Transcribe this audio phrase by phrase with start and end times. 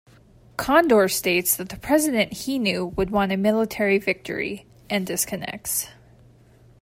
[0.57, 5.89] Condor states that the President he knew would want a military victory, and disconnects.